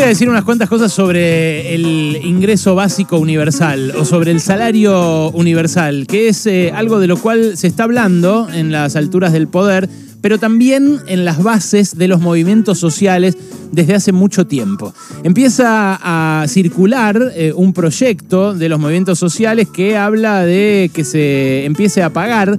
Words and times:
voy 0.00 0.06
a 0.06 0.08
decir 0.08 0.30
unas 0.30 0.44
cuantas 0.44 0.70
cosas 0.70 0.90
sobre 0.90 1.74
el 1.74 2.20
ingreso 2.24 2.74
básico 2.74 3.18
universal 3.18 3.92
o 3.98 4.06
sobre 4.06 4.30
el 4.30 4.40
salario 4.40 5.30
universal, 5.32 6.06
que 6.06 6.28
es 6.28 6.46
eh, 6.46 6.72
algo 6.74 7.00
de 7.00 7.06
lo 7.06 7.18
cual 7.18 7.58
se 7.58 7.66
está 7.66 7.84
hablando 7.84 8.48
en 8.50 8.72
las 8.72 8.96
alturas 8.96 9.34
del 9.34 9.46
poder, 9.46 9.90
pero 10.22 10.38
también 10.38 11.00
en 11.06 11.26
las 11.26 11.42
bases 11.42 11.98
de 11.98 12.08
los 12.08 12.18
movimientos 12.18 12.78
sociales 12.78 13.36
desde 13.72 13.94
hace 13.94 14.12
mucho 14.12 14.46
tiempo. 14.46 14.94
Empieza 15.22 15.98
a 16.00 16.46
circular 16.48 17.32
eh, 17.34 17.52
un 17.54 17.74
proyecto 17.74 18.54
de 18.54 18.70
los 18.70 18.80
movimientos 18.80 19.18
sociales 19.18 19.68
que 19.68 19.98
habla 19.98 20.46
de 20.46 20.90
que 20.94 21.04
se 21.04 21.66
empiece 21.66 22.02
a 22.02 22.10
pagar 22.10 22.58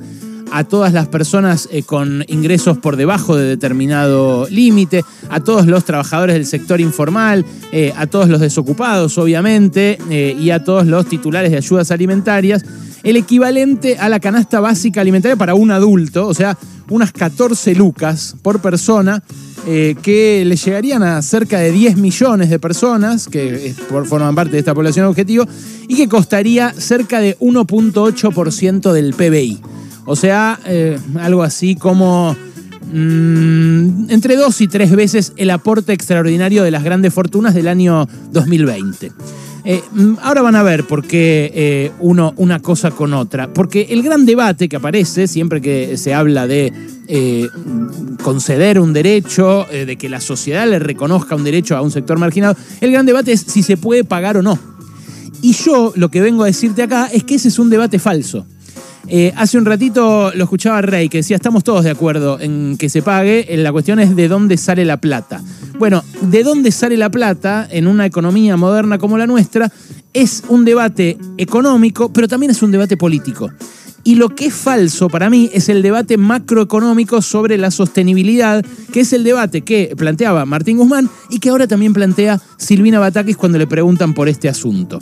a 0.51 0.63
todas 0.63 0.93
las 0.93 1.07
personas 1.07 1.67
eh, 1.71 1.83
con 1.83 2.23
ingresos 2.27 2.77
por 2.77 2.97
debajo 2.97 3.35
de 3.35 3.45
determinado 3.45 4.47
límite, 4.49 5.03
a 5.29 5.39
todos 5.39 5.65
los 5.65 5.85
trabajadores 5.85 6.35
del 6.35 6.45
sector 6.45 6.81
informal, 6.81 7.45
eh, 7.71 7.93
a 7.97 8.07
todos 8.07 8.29
los 8.29 8.41
desocupados, 8.41 9.17
obviamente, 9.17 9.97
y 10.09 10.49
a 10.51 10.63
todos 10.63 10.85
los 10.85 11.05
titulares 11.05 11.51
de 11.51 11.57
ayudas 11.57 11.91
alimentarias, 11.91 12.63
el 13.03 13.17
equivalente 13.17 13.97
a 13.97 14.09
la 14.09 14.19
canasta 14.19 14.59
básica 14.59 15.01
alimentaria 15.01 15.35
para 15.35 15.55
un 15.55 15.71
adulto, 15.71 16.27
o 16.27 16.33
sea, 16.33 16.57
unas 16.89 17.11
14 17.11 17.73
lucas 17.75 18.35
por 18.41 18.61
persona 18.61 19.23
eh, 19.67 19.95
que 20.01 20.43
le 20.45 20.55
llegarían 20.55 21.03
a 21.03 21.21
cerca 21.21 21.59
de 21.59 21.71
10 21.71 21.97
millones 21.97 22.49
de 22.49 22.59
personas 22.59 23.27
que 23.27 23.73
forman 24.09 24.33
parte 24.33 24.53
de 24.53 24.59
esta 24.59 24.73
población 24.73 25.05
objetivo 25.05 25.45
y 25.87 25.95
que 25.95 26.09
costaría 26.09 26.73
cerca 26.73 27.19
de 27.19 27.37
1.8% 27.39 28.91
del 28.91 29.13
PBI. 29.13 29.61
O 30.05 30.15
sea, 30.15 30.59
eh, 30.65 30.97
algo 31.19 31.43
así 31.43 31.75
como 31.75 32.35
mm, 32.91 34.09
entre 34.09 34.35
dos 34.35 34.59
y 34.61 34.67
tres 34.67 34.95
veces 34.95 35.33
el 35.37 35.49
aporte 35.51 35.93
extraordinario 35.93 36.63
de 36.63 36.71
las 36.71 36.83
grandes 36.83 37.13
fortunas 37.13 37.53
del 37.53 37.67
año 37.67 38.07
2020. 38.31 39.11
Eh, 39.63 39.83
mm, 39.91 40.13
ahora 40.23 40.41
van 40.41 40.55
a 40.55 40.63
ver 40.63 40.85
por 40.87 41.05
qué 41.05 41.51
eh, 41.53 41.91
uno 41.99 42.33
una 42.37 42.59
cosa 42.59 42.89
con 42.89 43.13
otra. 43.13 43.53
Porque 43.53 43.87
el 43.91 44.01
gran 44.01 44.25
debate 44.25 44.67
que 44.67 44.77
aparece 44.77 45.27
siempre 45.27 45.61
que 45.61 45.97
se 45.97 46.13
habla 46.13 46.47
de 46.47 46.73
conceder 48.23 48.79
un 48.79 48.93
derecho, 48.93 49.67
de 49.69 49.97
que 49.97 50.07
la 50.07 50.21
sociedad 50.21 50.65
le 50.65 50.79
reconozca 50.79 51.35
un 51.35 51.43
derecho 51.43 51.75
a 51.75 51.81
un 51.81 51.91
sector 51.91 52.17
marginado, 52.17 52.55
el 52.79 52.89
gran 52.89 53.05
debate 53.05 53.33
es 53.33 53.41
si 53.41 53.63
se 53.63 53.75
puede 53.75 54.05
pagar 54.05 54.37
o 54.37 54.41
no. 54.41 54.57
Y 55.41 55.51
yo 55.53 55.91
lo 55.95 56.09
que 56.09 56.21
vengo 56.21 56.43
a 56.43 56.45
decirte 56.45 56.83
acá 56.83 57.07
es 57.11 57.25
que 57.25 57.35
ese 57.35 57.49
es 57.49 57.59
un 57.59 57.69
debate 57.69 57.99
falso. 57.99 58.45
Hace 59.35 59.57
un 59.57 59.65
ratito 59.65 60.31
lo 60.35 60.43
escuchaba 60.43 60.81
Rey, 60.81 61.09
que 61.09 61.17
decía, 61.17 61.35
estamos 61.35 61.63
todos 61.63 61.83
de 61.83 61.91
acuerdo 61.91 62.39
en 62.39 62.77
que 62.77 62.89
se 62.89 63.01
pague, 63.01 63.45
la 63.57 63.71
cuestión 63.71 63.99
es 63.99 64.15
de 64.15 64.27
dónde 64.27 64.57
sale 64.57 64.85
la 64.85 64.97
plata. 64.97 65.41
Bueno, 65.79 66.03
¿de 66.21 66.43
dónde 66.43 66.71
sale 66.71 66.97
la 66.97 67.09
plata 67.09 67.67
en 67.69 67.87
una 67.87 68.05
economía 68.05 68.57
moderna 68.57 68.97
como 68.97 69.17
la 69.17 69.27
nuestra? 69.27 69.71
Es 70.13 70.43
un 70.47 70.65
debate 70.65 71.17
económico, 71.37 72.11
pero 72.13 72.27
también 72.27 72.51
es 72.51 72.61
un 72.61 72.71
debate 72.71 72.97
político. 72.97 73.49
Y 74.03 74.15
lo 74.15 74.29
que 74.29 74.47
es 74.47 74.53
falso 74.53 75.09
para 75.09 75.29
mí 75.29 75.49
es 75.53 75.69
el 75.69 75.81
debate 75.81 76.17
macroeconómico 76.17 77.21
sobre 77.21 77.57
la 77.57 77.69
sostenibilidad, 77.69 78.65
que 78.91 79.01
es 79.01 79.13
el 79.13 79.23
debate 79.23 79.61
que 79.61 79.93
planteaba 79.95 80.45
Martín 80.45 80.77
Guzmán 80.77 81.09
y 81.29 81.39
que 81.39 81.49
ahora 81.49 81.67
también 81.67 81.93
plantea 81.93 82.41
Silvina 82.57 82.99
Batakis 82.99 83.37
cuando 83.37 83.57
le 83.57 83.67
preguntan 83.67 84.13
por 84.13 84.27
este 84.27 84.49
asunto. 84.49 84.99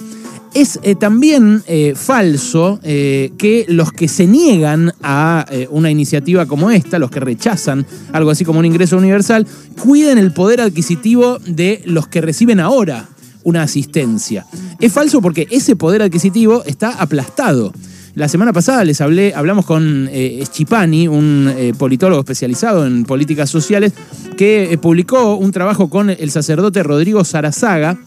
Es 0.53 0.79
eh, 0.81 0.95
también 0.95 1.63
eh, 1.67 1.93
falso 1.95 2.79
eh, 2.81 3.31
que 3.37 3.65
los 3.69 3.91
que 3.91 4.07
se 4.07 4.25
niegan 4.25 4.93
a 5.03 5.45
una 5.69 5.91
iniciativa 5.91 6.45
como 6.45 6.71
esta, 6.71 6.99
los 6.99 7.11
que 7.11 7.19
rechazan 7.19 7.85
algo 8.11 8.31
así 8.31 8.45
como 8.45 8.59
un 8.59 8.65
ingreso 8.65 8.97
universal, 8.97 9.45
cuiden 9.81 10.17
el 10.17 10.31
poder 10.31 10.61
adquisitivo 10.61 11.39
de 11.45 11.81
los 11.85 12.07
que 12.07 12.21
reciben 12.21 12.59
ahora 12.59 13.07
una 13.43 13.63
asistencia. 13.63 14.45
Es 14.79 14.91
falso 14.91 15.21
porque 15.21 15.47
ese 15.51 15.75
poder 15.75 16.01
adquisitivo 16.01 16.63
está 16.65 16.91
aplastado. 17.01 17.73
La 18.15 18.27
semana 18.27 18.53
pasada 18.53 18.83
les 18.83 19.01
hablé, 19.01 19.33
hablamos 19.33 19.65
con 19.65 20.09
Schipani, 20.43 21.07
un 21.07 21.73
politólogo 21.77 22.21
especializado 22.21 22.85
en 22.85 23.05
políticas 23.05 23.49
sociales, 23.49 23.93
que 24.35 24.77
publicó 24.81 25.35
un 25.35 25.51
trabajo 25.51 25.89
con 25.89 26.09
el 26.09 26.31
sacerdote 26.31 26.83
Rodrigo 26.83 27.23
Sarazaga, 27.23 27.97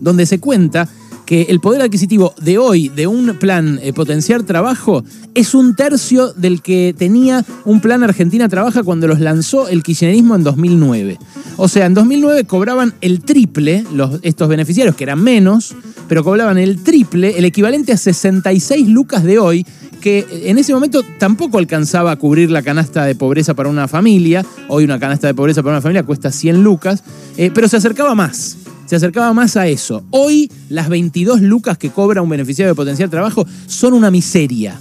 donde 0.00 0.26
se 0.26 0.38
cuenta 0.38 0.88
que 1.26 1.42
el 1.42 1.60
poder 1.60 1.82
adquisitivo 1.82 2.32
de 2.40 2.56
hoy 2.56 2.88
de 2.88 3.08
un 3.08 3.36
plan 3.38 3.80
eh, 3.82 3.92
potenciar 3.92 4.44
trabajo 4.44 5.04
es 5.34 5.54
un 5.54 5.74
tercio 5.74 6.32
del 6.32 6.62
que 6.62 6.94
tenía 6.96 7.44
un 7.64 7.80
plan 7.80 8.02
Argentina 8.04 8.48
Trabaja 8.48 8.84
cuando 8.84 9.08
los 9.08 9.20
lanzó 9.20 9.68
el 9.68 9.82
kirchnerismo 9.82 10.36
en 10.36 10.44
2009. 10.44 11.18
O 11.56 11.68
sea, 11.68 11.86
en 11.86 11.94
2009 11.94 12.44
cobraban 12.44 12.94
el 13.00 13.20
triple 13.20 13.84
los, 13.92 14.20
estos 14.22 14.48
beneficiarios, 14.48 14.94
que 14.94 15.04
eran 15.04 15.22
menos, 15.22 15.74
pero 16.08 16.22
cobraban 16.22 16.58
el 16.58 16.82
triple, 16.82 17.36
el 17.36 17.44
equivalente 17.44 17.92
a 17.92 17.96
66 17.96 18.88
lucas 18.88 19.24
de 19.24 19.38
hoy, 19.38 19.66
que 20.00 20.24
en 20.44 20.58
ese 20.58 20.72
momento 20.72 21.02
tampoco 21.18 21.58
alcanzaba 21.58 22.12
a 22.12 22.16
cubrir 22.16 22.50
la 22.50 22.62
canasta 22.62 23.04
de 23.04 23.16
pobreza 23.16 23.54
para 23.54 23.68
una 23.68 23.88
familia. 23.88 24.46
Hoy 24.68 24.84
una 24.84 25.00
canasta 25.00 25.26
de 25.26 25.34
pobreza 25.34 25.62
para 25.62 25.74
una 25.74 25.82
familia 25.82 26.04
cuesta 26.04 26.30
100 26.30 26.62
lucas, 26.62 27.02
eh, 27.36 27.50
pero 27.52 27.66
se 27.68 27.76
acercaba 27.76 28.14
más 28.14 28.56
se 28.86 28.96
acercaba 28.96 29.32
más 29.32 29.56
a 29.56 29.66
eso. 29.66 30.04
Hoy 30.10 30.50
las 30.68 30.88
22 30.88 31.42
lucas 31.42 31.76
que 31.78 31.90
cobra 31.90 32.22
un 32.22 32.28
beneficiario 32.28 32.72
de 32.72 32.76
potencial 32.76 33.10
trabajo 33.10 33.46
son 33.66 33.92
una 33.92 34.10
miseria. 34.10 34.78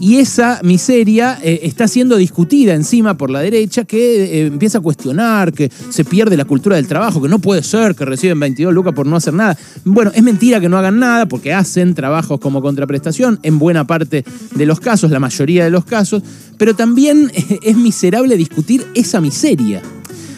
Y 0.00 0.16
esa 0.16 0.60
miseria 0.64 1.38
eh, 1.40 1.60
está 1.62 1.86
siendo 1.86 2.16
discutida 2.16 2.74
encima 2.74 3.16
por 3.16 3.30
la 3.30 3.40
derecha 3.40 3.84
que 3.84 4.24
eh, 4.24 4.46
empieza 4.46 4.78
a 4.78 4.80
cuestionar 4.80 5.52
que 5.52 5.70
se 5.88 6.04
pierde 6.04 6.36
la 6.36 6.44
cultura 6.44 6.76
del 6.76 6.88
trabajo, 6.88 7.22
que 7.22 7.28
no 7.28 7.38
puede 7.38 7.62
ser 7.62 7.94
que 7.94 8.04
reciben 8.04 8.40
22 8.40 8.74
lucas 8.74 8.92
por 8.92 9.06
no 9.06 9.16
hacer 9.16 9.34
nada. 9.34 9.56
Bueno, 9.84 10.10
es 10.12 10.22
mentira 10.22 10.60
que 10.60 10.68
no 10.68 10.78
hagan 10.78 10.98
nada 10.98 11.26
porque 11.26 11.52
hacen 11.52 11.94
trabajos 11.94 12.40
como 12.40 12.60
contraprestación 12.60 13.38
en 13.44 13.58
buena 13.58 13.86
parte 13.86 14.24
de 14.54 14.66
los 14.66 14.80
casos, 14.80 15.12
la 15.12 15.20
mayoría 15.20 15.62
de 15.62 15.70
los 15.70 15.84
casos, 15.84 16.22
pero 16.58 16.74
también 16.74 17.30
es 17.62 17.76
miserable 17.76 18.36
discutir 18.36 18.84
esa 18.94 19.20
miseria. 19.20 19.80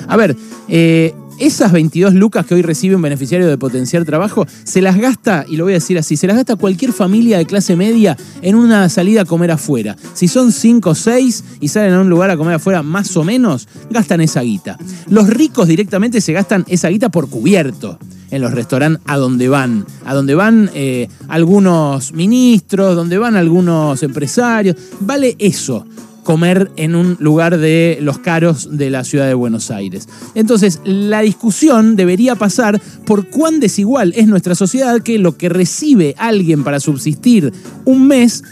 A 0.07 0.17
ver, 0.17 0.37
eh, 0.69 1.15
esas 1.39 1.73
22 1.73 2.15
lucas 2.15 2.47
que 2.47 2.55
hoy 2.55 2.63
recibe 2.63 2.97
un 2.97 3.03
beneficiario 3.03 3.47
de 3.47 3.59
potenciar 3.59 4.05
trabajo, 4.05 4.47
se 4.65 4.81
las 4.83 4.97
gasta, 4.97 5.45
y 5.49 5.57
lo 5.57 5.65
voy 5.65 5.75
a 5.75 5.77
decir 5.77 5.99
así, 5.99 6.17
se 6.17 6.27
las 6.27 6.37
gasta 6.37 6.57
cualquier 6.57 6.93
familia 6.93 7.39
de 7.39 7.47
clase 7.47 7.77
media 7.77 8.17
en 8.43 8.55
una 8.55 8.89
salida 8.89 9.23
a 9.23 9.25
comer 9.25 9.51
afuera. 9.51 9.97
Si 10.15 10.29
son 10.29 10.53
5 10.53 10.91
o 10.91 10.95
6 10.95 11.45
y 11.61 11.69
salen 11.69 11.95
a 11.95 12.01
un 12.01 12.09
lugar 12.09 12.31
a 12.31 12.37
comer 12.37 12.55
afuera 12.55 12.83
más 12.83 13.17
o 13.17 13.25
menos, 13.25 13.69
gastan 13.91 14.21
esa 14.21 14.43
guita. 14.43 14.79
Los 15.09 15.29
ricos 15.29 15.69
directamente 15.69 16.21
se 16.21 16.33
gastan 16.33 16.65
esa 16.69 16.89
guita 16.89 17.09
por 17.11 17.29
cubierto 17.29 17.99
en 18.31 18.43
los 18.43 18.53
restaurantes 18.53 19.03
a 19.07 19.17
donde 19.17 19.49
van, 19.49 19.87
a 20.05 20.15
donde 20.15 20.35
van 20.35 20.71
eh, 20.75 21.09
algunos 21.29 22.13
ministros, 22.13 22.97
donde 22.97 23.19
van 23.19 23.37
algunos 23.37 24.03
empresarios. 24.03 24.77
Vale 25.01 25.37
eso 25.39 25.87
comer 26.27 26.73
en 26.75 26.97
un 26.97 27.17
lugar 27.21 27.57
de 27.57 27.99
los 28.03 28.19
caros 28.19 28.77
de 28.77 28.91
la 28.91 29.05
ciudad 29.05 29.29
de 29.29 29.35
Buenos 29.35 29.71
Aires. 29.71 30.09
Entonces, 30.35 30.81
la 30.85 31.21
discusión 31.21 31.95
debería 31.95 32.35
pasar 32.35 32.83
por 33.05 33.29
cuán 33.29 33.61
desigual 33.61 34.13
es 34.17 34.27
nuestra 34.27 34.57
sociedad 34.57 35.01
que 35.03 35.21
lo 35.21 35.37
que 35.37 35.49
recibe 35.49 36.17
alguien 36.19 36.65
para 36.65 36.81
subsistir 36.81 37.53
un 37.85 38.09
mes 38.09 38.43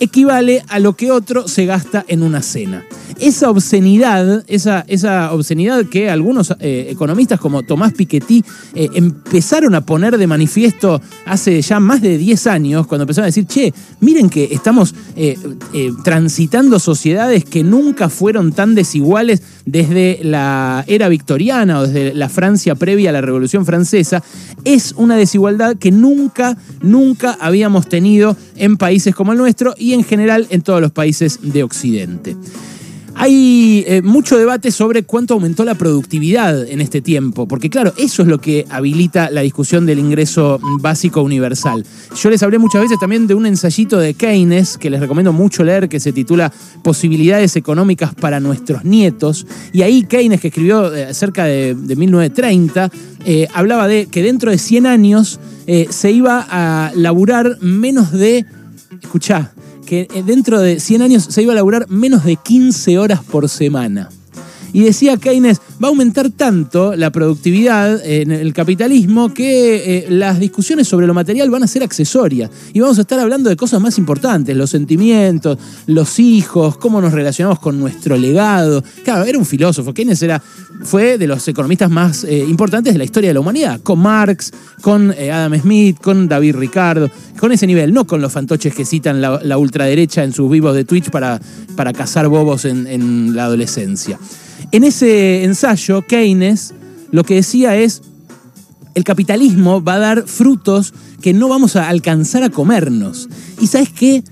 equivale 0.00 0.64
a 0.68 0.78
lo 0.78 0.96
que 0.96 1.10
otro 1.10 1.48
se 1.48 1.66
gasta 1.66 2.02
en 2.08 2.22
una 2.22 2.40
cena. 2.40 2.84
Esa 3.18 3.50
obscenidad, 3.50 4.44
esa, 4.46 4.84
esa 4.86 5.32
obscenidad 5.32 5.84
que 5.86 6.08
algunos 6.08 6.54
eh, 6.60 6.86
economistas 6.90 7.40
como 7.40 7.64
Tomás 7.64 7.92
Piketty 7.92 8.44
eh, 8.74 8.88
empezaron 8.94 9.74
a 9.74 9.80
poner 9.80 10.16
de 10.18 10.26
manifiesto 10.26 11.00
hace 11.26 11.60
ya 11.60 11.80
más 11.80 12.00
de 12.00 12.16
10 12.16 12.46
años, 12.46 12.86
cuando 12.86 13.02
empezaron 13.02 13.24
a 13.24 13.26
decir, 13.26 13.46
che, 13.46 13.74
miren 14.00 14.30
que 14.30 14.48
estamos 14.52 14.94
eh, 15.16 15.36
transitando 16.04 16.78
sociedades 16.78 17.44
que 17.44 17.64
nunca 17.64 18.08
fueron 18.08 18.52
tan 18.52 18.76
desiguales 18.76 19.42
desde 19.66 20.20
la 20.22 20.84
era 20.86 21.08
victoriana 21.08 21.80
o 21.80 21.86
desde 21.86 22.14
la 22.14 22.28
Francia 22.28 22.74
previa 22.74 23.10
a 23.10 23.12
la 23.12 23.20
Revolución 23.20 23.66
Francesa, 23.66 24.22
es 24.64 24.94
una 24.96 25.16
desigualdad 25.16 25.76
que 25.76 25.90
nunca, 25.90 26.56
nunca 26.82 27.36
habíamos 27.40 27.88
tenido 27.88 28.36
en 28.56 28.76
países 28.76 29.14
como 29.14 29.32
el 29.32 29.38
nuestro 29.38 29.74
y 29.76 29.92
en 29.92 30.04
general 30.04 30.46
en 30.50 30.62
todos 30.62 30.80
los 30.80 30.92
países 30.92 31.40
de 31.42 31.62
Occidente. 31.62 32.36
Hay 33.20 33.82
eh, 33.88 34.00
mucho 34.00 34.38
debate 34.38 34.70
sobre 34.70 35.02
cuánto 35.02 35.34
aumentó 35.34 35.64
la 35.64 35.74
productividad 35.74 36.68
en 36.68 36.80
este 36.80 37.00
tiempo, 37.00 37.48
porque 37.48 37.68
claro, 37.68 37.92
eso 37.96 38.22
es 38.22 38.28
lo 38.28 38.40
que 38.40 38.64
habilita 38.70 39.28
la 39.30 39.40
discusión 39.40 39.86
del 39.86 39.98
ingreso 39.98 40.60
básico 40.80 41.22
universal. 41.22 41.84
Yo 42.14 42.30
les 42.30 42.44
hablé 42.44 42.58
muchas 42.58 42.82
veces 42.82 42.96
también 43.00 43.26
de 43.26 43.34
un 43.34 43.44
ensayito 43.44 43.98
de 43.98 44.14
Keynes, 44.14 44.78
que 44.78 44.88
les 44.88 45.00
recomiendo 45.00 45.32
mucho 45.32 45.64
leer, 45.64 45.88
que 45.88 45.98
se 45.98 46.12
titula 46.12 46.52
Posibilidades 46.84 47.56
económicas 47.56 48.14
para 48.14 48.38
nuestros 48.38 48.84
nietos, 48.84 49.48
y 49.72 49.82
ahí 49.82 50.04
Keynes, 50.04 50.40
que 50.40 50.48
escribió 50.48 50.94
eh, 50.94 51.12
cerca 51.12 51.46
de, 51.46 51.74
1930, 51.74 52.88
eh, 53.24 53.48
hablaba 53.52 53.88
de 53.88 54.06
que 54.06 54.22
dentro 54.22 54.52
de 54.52 54.58
100 54.58 54.86
años 54.86 55.40
se 55.90 56.10
iba 56.12 56.46
a 56.48 56.92
laburar 56.94 57.58
menos 57.60 58.10
de, 58.12 58.46
escuchá, 59.02 59.52
que 59.88 60.06
eh, 60.14 60.22
dentro 60.22 60.60
de 60.60 60.80
100 60.80 61.00
años 61.00 61.24
se 61.24 61.42
iba 61.42 61.52
a 61.52 61.56
laburar 61.56 61.88
menos 61.88 62.22
de 62.22 62.36
15 62.36 62.98
horas 62.98 63.24
por 63.24 63.48
semana. 63.48 64.10
Y 64.72 64.82
decía 64.82 65.16
Keynes, 65.16 65.60
va 65.82 65.88
a 65.88 65.90
aumentar 65.90 66.30
tanto 66.30 66.94
la 66.94 67.10
productividad 67.10 68.04
en 68.04 68.30
el 68.30 68.52
capitalismo 68.52 69.32
que 69.32 69.98
eh, 69.98 70.06
las 70.10 70.38
discusiones 70.38 70.88
sobre 70.88 71.06
lo 71.06 71.14
material 71.14 71.50
van 71.50 71.62
a 71.62 71.66
ser 71.66 71.82
accesorias. 71.82 72.50
Y 72.72 72.80
vamos 72.80 72.98
a 72.98 73.02
estar 73.02 73.18
hablando 73.18 73.48
de 73.48 73.56
cosas 73.56 73.80
más 73.80 73.98
importantes, 73.98 74.56
los 74.56 74.70
sentimientos, 74.70 75.58
los 75.86 76.18
hijos, 76.18 76.76
cómo 76.76 77.00
nos 77.00 77.12
relacionamos 77.12 77.58
con 77.60 77.78
nuestro 77.78 78.16
legado. 78.16 78.82
Claro, 79.04 79.24
era 79.24 79.38
un 79.38 79.46
filósofo. 79.46 79.94
Keynes 79.94 80.22
era, 80.22 80.42
fue 80.82 81.18
de 81.18 81.26
los 81.26 81.46
economistas 81.48 81.90
más 81.90 82.24
eh, 82.24 82.38
importantes 82.38 82.92
de 82.92 82.98
la 82.98 83.04
historia 83.04 83.30
de 83.30 83.34
la 83.34 83.40
humanidad, 83.40 83.80
con 83.80 84.00
Marx, 84.00 84.52
con 84.82 85.14
eh, 85.16 85.32
Adam 85.32 85.58
Smith, 85.60 85.98
con 86.00 86.28
David 86.28 86.56
Ricardo, 86.56 87.10
con 87.38 87.52
ese 87.52 87.66
nivel, 87.66 87.92
no 87.92 88.06
con 88.06 88.20
los 88.20 88.32
fantoches 88.32 88.74
que 88.74 88.84
citan 88.84 89.20
la, 89.20 89.58
ultraderecha 89.58 90.22
en 90.22 90.32
sus 90.32 90.50
vivos 90.50 90.74
de 90.74 90.84
Twitch 90.84 91.10
para, 91.10 91.40
para 91.74 91.92
cazar 91.92 92.28
bobos 92.28 92.64
en 92.64 93.34
la 93.34 93.44
adolescencia. 93.44 94.18
En 94.72 94.84
ese 94.84 95.44
ensayo, 95.44 96.02
Keynes 96.06 96.74
lo 97.10 97.24
que 97.24 97.36
decía 97.36 97.76
es, 97.76 98.02
el 98.94 99.04
capitalismo 99.04 99.82
va 99.82 99.94
a 99.94 99.98
dar 99.98 100.26
frutos 100.26 100.92
que 101.20 101.32
no 101.32 101.48
vamos 101.48 101.76
a 101.76 101.88
alcanzar 101.88 102.42
a 102.42 102.50
comernos. 102.50 103.28
¿Y 103.60 103.66
sabes 103.68 103.90
qué? 103.90 104.22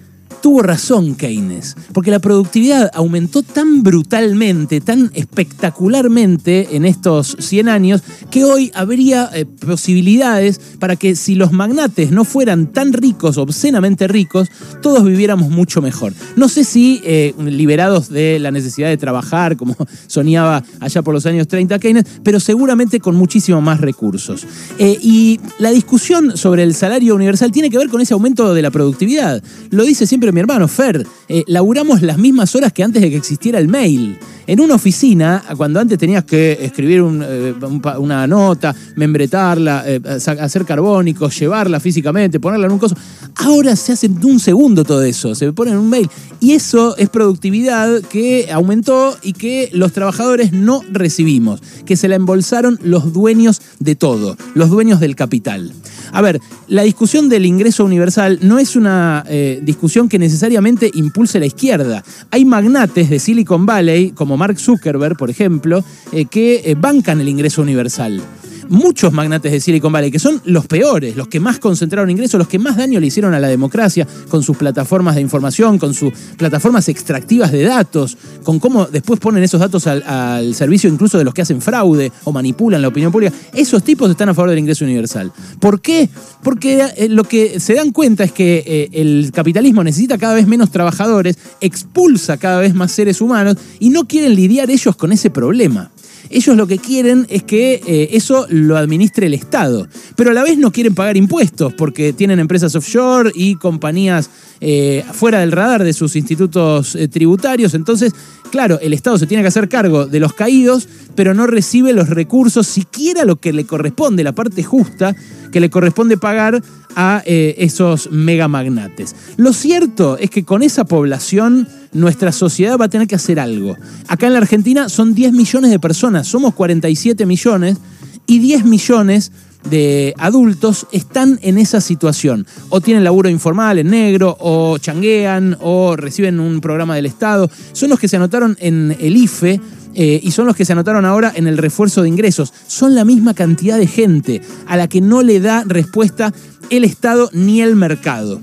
Tuvo 0.46 0.62
razón 0.62 1.16
Keynes, 1.16 1.75
porque 1.93 2.12
la 2.12 2.20
productividad 2.20 2.88
aumentó 2.94 3.43
tan 3.43 3.82
brutalmente, 3.82 4.81
tan 4.81 5.10
espectacularmente 5.12 6.76
en 6.76 6.84
estos 6.84 7.37
100 7.40 7.69
años, 7.69 8.04
que 8.31 8.44
hoy 8.44 8.70
habría 8.72 9.28
eh, 9.34 9.44
posibilidades 9.44 10.60
para 10.78 10.94
que 10.94 11.16
si 11.16 11.34
los 11.34 11.50
magnates 11.50 12.12
no 12.12 12.25
fueran 12.25 12.69
tan 12.69 12.93
ricos, 12.93 13.38
obscenamente 13.38 14.06
ricos, 14.06 14.48
todos 14.82 15.02
viviéramos 15.04 15.50
mucho 15.50 15.82
mejor. 15.82 16.12
No 16.37 16.48
sé 16.48 16.62
si 16.62 17.00
eh, 17.02 17.34
liberados 17.44 18.08
de 18.08 18.38
la 18.38 18.52
necesidad 18.52 18.88
de 18.88 18.96
trabajar, 18.98 19.56
como 19.56 19.76
soñaba 20.06 20.62
allá 20.78 21.02
por 21.02 21.12
los 21.12 21.26
años 21.26 21.48
30 21.48 21.76
Keynes, 21.81 22.04
pero 22.22 22.38
seguramente 22.38 23.00
con 23.00 23.16
muchísimo 23.16 23.60
más 23.60 23.81
recursos. 23.81 24.46
Eh, 24.78 24.96
y 25.02 25.40
la 25.58 25.72
discusión 25.72 26.37
sobre 26.37 26.62
el 26.62 26.76
salario 26.76 27.16
universal 27.16 27.50
tiene 27.50 27.69
que 27.69 27.78
ver 27.78 27.88
con 27.88 28.00
ese 28.00 28.14
aumento 28.14 28.54
de 28.54 28.62
la 28.62 28.70
productividad. 28.70 29.43
Lo 29.70 29.82
dice 29.82 30.06
siempre 30.06 30.36
mi 30.37 30.41
hermano 30.41 30.69
Fer, 30.69 31.06
eh, 31.29 31.44
laburamos 31.47 32.03
las 32.03 32.19
mismas 32.19 32.55
horas 32.55 32.71
que 32.71 32.83
antes 32.83 33.00
de 33.00 33.09
que 33.09 33.17
existiera 33.17 33.59
el 33.59 33.69
mail. 33.69 34.19
En 34.48 34.60
una 34.60 34.76
oficina, 34.76 35.43
cuando 35.56 35.81
antes 35.81 35.98
tenías 35.98 36.25
que 36.25 36.52
escribir 36.60 37.02
eh, 37.22 37.54
una 37.98 38.26
nota, 38.28 38.75
membretarla, 38.94 39.82
eh, 39.87 40.00
hacer 40.06 40.64
carbónicos, 40.64 41.37
llevarla 41.37 41.81
físicamente, 41.81 42.38
ponerla 42.38 42.66
en 42.66 42.72
un 42.72 42.78
coso, 42.78 42.96
ahora 43.34 43.75
se 43.75 43.93
hace 43.93 44.06
en 44.06 44.25
un 44.25 44.38
segundo 44.38 44.84
todo 44.84 45.02
eso, 45.02 45.34
se 45.34 45.52
pone 45.52 45.72
en 45.72 45.78
un 45.78 45.90
mail. 45.90 46.08
Y 46.38 46.52
eso 46.52 46.96
es 46.96 47.08
productividad 47.08 48.02
que 48.02 48.48
aumentó 48.52 49.16
y 49.20 49.32
que 49.32 49.69
los 49.72 49.93
trabajadores 49.93 50.52
no 50.52 50.82
recibimos, 50.93 51.60
que 51.84 51.96
se 51.96 52.06
la 52.06 52.14
embolsaron 52.14 52.78
los 52.82 53.12
dueños 53.12 53.60
de 53.81 53.96
todo, 53.96 54.37
los 54.54 54.70
dueños 54.70 55.00
del 55.00 55.16
capital. 55.16 55.72
A 56.12 56.22
ver, 56.22 56.40
la 56.69 56.82
discusión 56.82 57.28
del 57.28 57.46
ingreso 57.46 57.84
universal 57.84 58.38
no 58.43 58.58
es 58.58 58.76
una 58.76 59.25
eh, 59.28 59.60
discusión 59.62 60.08
que 60.08 60.19
necesariamente 60.19 60.90
impulse 60.94 61.40
la 61.40 61.46
izquierda. 61.46 62.04
Hay 62.31 62.44
magnates 62.44 63.10
de 63.10 63.19
Silicon 63.19 63.66
Valley, 63.66 64.12
como 64.12 64.36
Mark 64.37 64.59
Zuckerberg, 64.59 65.17
por 65.17 65.31
ejemplo, 65.31 65.85
eh, 66.12 66.27
que 66.27 66.62
eh, 66.65 66.75
bancan 66.75 67.21
el 67.21 67.29
ingreso 67.29 67.62
universal 67.62 68.21
muchos 68.69 69.13
magnates 69.13 69.53
de 69.53 69.61
Silicon 69.61 69.93
Valley, 69.93 70.11
que 70.11 70.19
son 70.19 70.41
los 70.45 70.67
peores, 70.67 71.17
los 71.17 71.29
que 71.29 71.41
más 71.41 71.59
concentraron 71.59 72.11
ingresos, 72.11 72.39
los 72.39 72.49
que 72.49 72.59
más 72.59 72.77
daño 72.77 73.01
le 73.01 73.07
hicieron 73.07 73.35
a 73.35 73.41
la 73.41 73.49
democracia, 73.49 74.07
con 74.29 74.43
sus 74.43 74.57
plataformas 74.57 75.15
de 75.15 75.21
información, 75.21 75.79
con 75.79 75.95
sus 75.95 76.13
plataformas 76.37 76.89
extractivas 76.89 77.53
de 77.53 77.63
datos, 77.63 78.17
con 78.43 78.59
cómo 78.59 78.87
después 78.87 79.21
ponen 79.21 79.43
esos 79.43 79.61
datos 79.61 79.87
al, 79.87 80.55
servicio 80.55 80.89
incluso 80.89 81.19
de 81.19 81.25
los 81.25 81.35
que 81.35 81.43
hacen 81.43 81.61
fraude 81.61 82.13
o 82.25 82.33
manipulan 82.33 82.83
la 82.83 82.89
opinión 82.89 83.13
pública. 83.13 83.35
Esos 83.53 83.83
tipos 83.83 84.11
están 84.11 84.29
a 84.29 84.35
favor 84.35 84.51
del 84.51 84.59
ingreso 84.59 84.85
universal. 84.85 85.33
¿Por 85.61 85.81
qué? 85.81 86.09
Porque 86.43 86.85
eh, 86.97 87.09
lo 87.09 87.25
que 87.25 87.61
se 87.61 87.75
dan 87.75 87.93
cuenta 87.93 88.25
es 88.25 88.33
que 88.33 88.63
eh, 88.67 88.89
el 88.93 89.31
capitalismo 89.33 89.83
necesita 89.85 90.19
cada 90.19 90.35
vez 90.35 90.47
menos 90.47 90.71
trabajadores, 90.71 91.39
expulsa 91.61 92.37
cada 92.37 92.61
vez 92.61 92.75
más 92.75 92.93
seres 92.93 93.21
humanos 93.21 93.57
y 93.81 93.91
no 93.91 94.07
quieren 94.07 94.35
lidiar 94.35 94.71
ellos 94.71 94.97
con 94.97 95.13
ese 95.13 95.31
problema. 95.31 95.91
Ellos 96.31 96.56
lo 96.56 96.67
que 96.67 96.78
quieren 96.78 97.26
es 97.28 97.43
que 97.43 97.81
eh, 97.87 98.08
eso 98.12 98.46
lo 98.50 98.76
administre 98.76 99.26
el 99.26 99.34
Estado, 99.34 99.87
pero 100.17 100.31
a 100.31 100.34
la 100.34 100.43
vez 100.43 100.58
no 100.58 100.73
quieren 100.73 100.94
pagar 100.94 101.17
impuestos 101.17 101.73
porque 101.75 102.12
tienen 102.12 102.38
empresas 102.38 102.75
offshore 102.75 103.31
y 103.34 103.56
compañías 103.56 104.31
eh, 104.61 105.05
fuera 105.12 105.40
del 105.40 105.52
radar 105.52 105.84
de 105.84 105.93
sus 105.93 106.17
institutos 106.17 106.94
eh, 106.96 107.08
tributarios. 107.08 107.75
Entonces, 107.75 108.12
claro, 108.50 108.78
el 108.81 108.93
Estado 108.93 109.19
se 109.19 109.26
tiene 109.26 109.43
que 109.43 109.49
hacer 109.49 109.69
cargo 109.69 110.06
de 110.06 110.20
los 110.20 110.32
caídos, 110.32 110.88
pero 111.14 111.34
no 111.34 111.46
recibe 111.46 111.93
los 111.93 112.08
recursos, 112.08 112.67
siquiera 112.67 113.25
lo 113.25 113.37
que 113.37 113.52
le 113.52 113.67
corresponde, 113.67 114.25
la 114.25 114.34
parte 114.34 114.62
justa 114.62 115.14
que 115.56 115.61
le 115.61 115.70
corresponde 115.70 116.19
pagar 116.19 116.62
a 116.97 117.23
esos 117.25 118.11
megamagnates. 118.11 119.17
Lo 119.38 119.55
cierto 119.55 120.19
es 120.19 120.29
que 120.29 120.44
con 120.44 120.62
esa 120.62 120.85
población 120.85 121.67
nuestra 121.94 122.31
sociedad 122.31 122.76
va 122.79 122.85
a 122.85 122.88
tener 122.91 123.08
que 123.08 123.14
hacer 123.14 123.41
algo. 123.41 123.75
Acá 124.06 124.26
en 124.26 124.35
la 124.35 124.41
Argentina 124.41 124.91
son 124.91 125.14
10 125.14 125.32
millones 125.32 125.70
de 125.70 125.79
personas, 125.79 126.29
somos 126.29 126.53
47 126.53 127.25
millones 127.25 127.79
y 128.26 128.38
10 128.38 128.67
millones 128.67 129.32
de 129.70 130.12
adultos 130.19 130.87
están 130.93 131.38
en 131.41 131.56
esa 131.56 131.81
situación. 131.81 132.47
O 132.69 132.82
tienen 132.82 133.03
laburo 133.03 133.31
informal 133.31 133.79
en 133.79 133.88
negro, 133.88 134.37
o 134.38 134.76
changuean, 134.76 135.56
o 135.62 135.97
reciben 135.97 136.38
un 136.38 136.61
programa 136.61 136.97
del 136.97 137.06
Estado. 137.06 137.50
Son 137.73 137.88
los 137.88 137.99
que 137.99 138.08
se 138.08 138.17
anotaron 138.17 138.58
en 138.61 138.94
el 139.00 139.17
IFE. 139.17 139.58
Eh, 139.98 140.20
y 140.22 140.31
son 140.32 140.46
los 140.46 140.54
que 140.54 140.66
se 140.66 140.75
anotaron 140.75 141.06
ahora 141.06 141.32
en 141.34 141.46
el 141.46 141.56
refuerzo 141.56 142.02
de 142.02 142.08
ingresos. 142.08 142.52
Son 142.66 142.94
la 142.94 143.06
misma 143.06 143.32
cantidad 143.32 143.78
de 143.78 143.87
gente 143.87 144.43
a 144.66 144.76
la 144.76 144.88
que 144.88 145.00
no 145.00 145.22
le 145.22 145.40
da 145.40 145.64
respuesta 145.66 146.34
el 146.69 146.84
Estado 146.84 147.31
ni 147.32 147.62
el 147.62 147.76
mercado. 147.76 148.43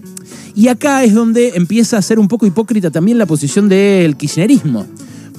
Y 0.55 0.67
acá 0.67 1.03
es 1.03 1.13
donde 1.13 1.53
empieza 1.55 1.97
a 1.97 2.01
ser 2.01 2.17
un 2.17 2.27
poco 2.27 2.47
hipócrita 2.47 2.89
también 2.89 3.19
la 3.19 3.27
posición 3.27 3.69
del 3.69 4.17
kirchnerismo, 4.17 4.87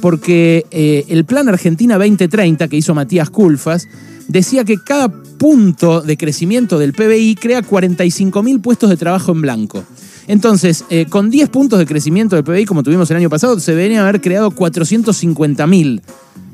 porque 0.00 0.66
eh, 0.70 1.04
el 1.08 1.24
plan 1.24 1.48
Argentina 1.48 1.98
2030 1.98 2.68
que 2.68 2.76
hizo 2.76 2.94
Matías 2.94 3.30
Culfas 3.30 3.88
decía 4.28 4.64
que 4.64 4.76
cada 4.78 5.08
punto 5.08 6.00
de 6.00 6.16
crecimiento 6.16 6.78
del 6.78 6.92
PBI 6.92 7.36
crea 7.36 7.62
45.000 7.62 8.60
puestos 8.60 8.90
de 8.90 8.96
trabajo 8.96 9.32
en 9.32 9.42
blanco. 9.42 9.84
Entonces, 10.26 10.84
eh, 10.90 11.06
con 11.06 11.30
10 11.30 11.50
puntos 11.50 11.78
de 11.78 11.86
crecimiento 11.86 12.36
del 12.36 12.44
PBI, 12.44 12.64
como 12.64 12.82
tuvimos 12.82 13.10
el 13.10 13.18
año 13.18 13.30
pasado, 13.30 13.60
se 13.60 13.72
deberían 13.72 14.02
haber 14.02 14.20
creado 14.20 14.50
450.000 14.50 16.00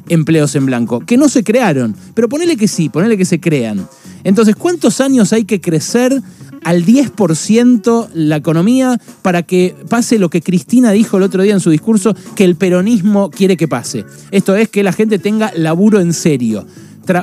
empleos 0.09 0.57
en 0.57 0.67
blanco, 0.67 1.01
que 1.01 1.17
no 1.17 1.29
se 1.29 1.45
crearon, 1.45 1.95
pero 2.15 2.29
ponele 2.29 2.57
que 2.57 2.67
sí, 2.67 2.89
ponele 2.89 3.17
que 3.17 3.25
se 3.25 3.39
crean. 3.39 3.87
Entonces, 4.25 4.57
¿cuántos 4.57 5.01
años 5.01 5.33
hay 5.33 5.45
que 5.45 5.61
crecer 5.61 6.21
al 6.63 6.85
10% 6.85 8.09
la 8.15 8.37
economía 8.37 9.01
para 9.23 9.43
que 9.43 9.75
pase 9.89 10.19
lo 10.19 10.31
que 10.31 10.43
Cristina 10.43 10.93
dijo 10.93 11.17
el 11.17 11.23
otro 11.23 11.43
día 11.43 11.55
en 11.55 11.61
su 11.61 11.71
discurso, 11.71 12.15
que 12.35 12.45
el 12.45 12.57
peronismo 12.57 13.31
quiere 13.31 13.57
que 13.57 13.69
pase. 13.69 14.05
Esto 14.31 14.55
es 14.57 14.69
que 14.69 14.83
la 14.83 14.93
gente 14.93 15.19
tenga 15.19 15.53
laburo 15.55 16.01
en 16.01 16.13
serio. 16.13 16.67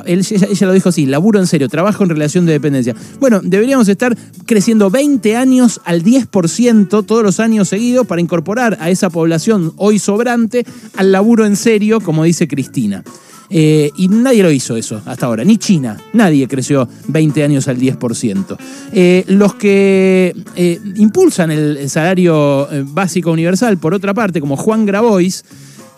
Ella, 0.06 0.66
lo 0.66 0.72
dijo 0.72 0.88
así, 0.88 1.06
laburo 1.06 1.38
en 1.38 1.46
serio, 1.46 1.68
trabajo 1.68 2.04
en 2.04 2.10
relación 2.10 2.46
de 2.46 2.52
dependencia. 2.52 2.94
Bueno, 3.20 3.40
deberíamos 3.42 3.88
estar 3.88 4.16
creciendo 4.46 4.90
20 4.90 5.36
años 5.36 5.80
al 5.84 6.02
10% 6.02 7.04
todos 7.06 7.22
los 7.22 7.40
años 7.40 7.68
seguidos 7.68 8.06
para 8.06 8.20
incorporar 8.20 8.76
a 8.80 8.90
esa 8.90 9.10
población 9.10 9.72
hoy 9.76 9.98
sobrante 9.98 10.66
al 10.96 11.12
laburo 11.12 11.46
en 11.46 11.56
serio, 11.56 12.00
como 12.00 12.24
dice 12.24 12.48
Cristina. 12.48 13.02
Eh, 13.50 13.90
y 13.96 14.08
nadie 14.08 14.42
lo 14.42 14.50
hizo 14.50 14.76
eso 14.76 15.00
hasta 15.06 15.26
ahora, 15.26 15.44
ni 15.44 15.56
China. 15.56 15.96
Nadie 16.12 16.46
creció 16.48 16.88
20 17.08 17.44
años 17.44 17.68
al 17.68 17.78
10%. 17.78 18.56
Eh, 18.92 19.24
los 19.28 19.54
que 19.54 20.34
eh, 20.54 20.80
impulsan 20.96 21.50
el 21.50 21.88
salario 21.88 22.68
básico 22.86 23.32
universal, 23.32 23.78
por 23.78 23.94
otra 23.94 24.14
parte, 24.14 24.40
como 24.40 24.56
Juan 24.56 24.86
Grabois, 24.86 25.44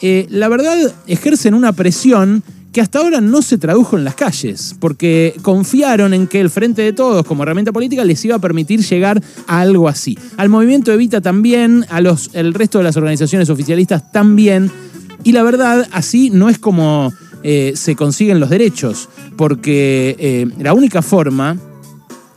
la 0.02 0.48
verdad 0.48 0.78
ejercen 1.06 1.52
una 1.52 1.72
presión 1.72 2.42
que 2.72 2.80
hasta 2.80 3.00
ahora 3.00 3.20
no 3.20 3.42
se 3.42 3.58
tradujo 3.58 3.96
en 3.96 4.04
las 4.04 4.14
calles, 4.14 4.76
porque 4.78 5.34
confiaron 5.42 6.14
en 6.14 6.26
que 6.26 6.40
el 6.40 6.50
Frente 6.50 6.82
de 6.82 6.92
Todos 6.92 7.26
como 7.26 7.42
herramienta 7.42 7.72
política 7.72 8.04
les 8.04 8.24
iba 8.24 8.36
a 8.36 8.38
permitir 8.38 8.80
llegar 8.82 9.22
a 9.46 9.60
algo 9.60 9.88
así. 9.88 10.18
Al 10.36 10.48
movimiento 10.48 10.92
Evita 10.92 11.20
también, 11.20 11.84
a 11.88 12.00
los, 12.00 12.30
el 12.34 12.54
resto 12.54 12.78
de 12.78 12.84
las 12.84 12.96
organizaciones 12.96 13.50
oficialistas 13.50 14.12
también, 14.12 14.70
y 15.24 15.32
la 15.32 15.42
verdad 15.42 15.86
así 15.92 16.30
no 16.30 16.48
es 16.48 16.58
como 16.58 17.12
eh, 17.42 17.72
se 17.74 17.96
consiguen 17.96 18.40
los 18.40 18.50
derechos, 18.50 19.08
porque 19.36 20.16
eh, 20.18 20.46
la 20.58 20.74
única 20.74 21.02
forma 21.02 21.56